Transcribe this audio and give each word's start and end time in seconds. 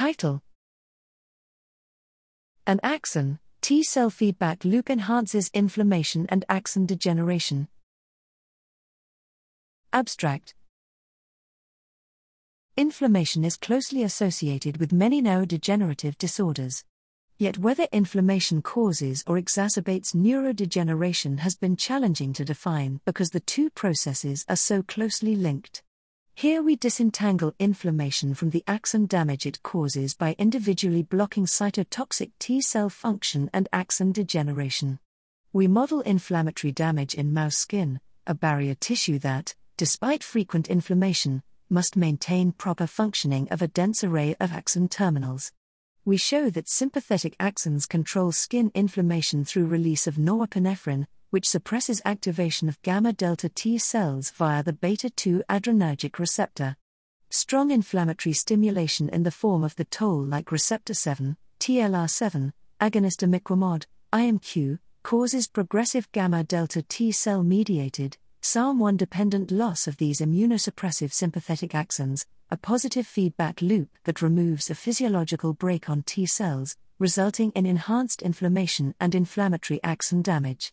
Title 0.00 0.42
An 2.66 2.80
axon, 2.82 3.38
T 3.60 3.82
cell 3.82 4.08
feedback 4.08 4.64
loop 4.64 4.88
enhances 4.88 5.50
inflammation 5.52 6.24
and 6.30 6.42
axon 6.48 6.86
degeneration. 6.86 7.68
Abstract 9.92 10.54
Inflammation 12.78 13.44
is 13.44 13.58
closely 13.58 14.02
associated 14.02 14.78
with 14.78 14.90
many 14.90 15.20
neurodegenerative 15.20 16.16
disorders. 16.16 16.82
Yet, 17.36 17.58
whether 17.58 17.86
inflammation 17.92 18.62
causes 18.62 19.22
or 19.26 19.38
exacerbates 19.38 20.14
neurodegeneration 20.14 21.40
has 21.40 21.56
been 21.56 21.76
challenging 21.76 22.32
to 22.32 22.44
define 22.46 23.02
because 23.04 23.28
the 23.28 23.40
two 23.40 23.68
processes 23.68 24.46
are 24.48 24.56
so 24.56 24.82
closely 24.82 25.36
linked. 25.36 25.82
Here 26.40 26.62
we 26.62 26.74
disentangle 26.74 27.52
inflammation 27.58 28.32
from 28.32 28.48
the 28.48 28.64
axon 28.66 29.04
damage 29.04 29.44
it 29.44 29.62
causes 29.62 30.14
by 30.14 30.34
individually 30.38 31.02
blocking 31.02 31.44
cytotoxic 31.44 32.30
T 32.38 32.62
cell 32.62 32.88
function 32.88 33.50
and 33.52 33.68
axon 33.74 34.12
degeneration. 34.12 35.00
We 35.52 35.68
model 35.68 36.00
inflammatory 36.00 36.72
damage 36.72 37.14
in 37.14 37.34
mouse 37.34 37.58
skin, 37.58 38.00
a 38.26 38.32
barrier 38.32 38.74
tissue 38.74 39.18
that, 39.18 39.54
despite 39.76 40.24
frequent 40.24 40.70
inflammation, 40.70 41.42
must 41.68 41.94
maintain 41.94 42.52
proper 42.52 42.86
functioning 42.86 43.46
of 43.50 43.60
a 43.60 43.68
dense 43.68 44.02
array 44.02 44.34
of 44.40 44.50
axon 44.50 44.88
terminals 44.88 45.52
we 46.06 46.16
show 46.16 46.48
that 46.48 46.68
sympathetic 46.68 47.36
axons 47.38 47.86
control 47.86 48.32
skin 48.32 48.70
inflammation 48.74 49.44
through 49.44 49.66
release 49.66 50.06
of 50.06 50.14
norepinephrine, 50.14 51.06
which 51.30 51.48
suppresses 51.48 52.02
activation 52.04 52.68
of 52.68 52.82
gamma 52.82 53.12
delta 53.12 53.48
T 53.48 53.78
cells 53.78 54.30
via 54.30 54.62
the 54.62 54.72
beta 54.72 55.08
2 55.10 55.44
adrenergic 55.48 56.18
receptor. 56.18 56.76
Strong 57.30 57.70
inflammatory 57.70 58.32
stimulation 58.32 59.08
in 59.08 59.22
the 59.22 59.30
form 59.30 59.62
of 59.62 59.76
the 59.76 59.84
toll 59.84 60.20
like 60.22 60.50
receptor 60.50 60.94
7, 60.94 61.36
TLR7, 61.60 62.52
agonist 62.80 63.22
imiquimod, 63.24 63.86
IMQ, 64.12 64.78
causes 65.02 65.46
progressive 65.46 66.10
gamma 66.12 66.42
delta 66.42 66.82
T 66.82 67.12
cell 67.12 67.42
mediated, 67.42 68.18
SARM1 68.42 68.96
dependent 68.96 69.50
loss 69.50 69.86
of 69.86 69.98
these 69.98 70.20
immunosuppressive 70.20 71.12
sympathetic 71.12 71.70
axons, 71.70 72.26
a 72.50 72.56
positive 72.56 73.06
feedback 73.06 73.62
loop 73.62 73.90
that 74.04 74.22
removes 74.22 74.70
a 74.70 74.74
physiological 74.74 75.52
brake 75.52 75.88
on 75.88 76.02
T 76.02 76.26
cells, 76.26 76.76
resulting 76.98 77.52
in 77.52 77.66
enhanced 77.66 78.22
inflammation 78.22 78.94
and 78.98 79.14
inflammatory 79.14 79.78
axon 79.84 80.22
damage. 80.22 80.72